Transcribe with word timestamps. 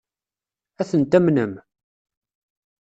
Ad 0.81 0.87
ten-tamnem? 0.89 1.53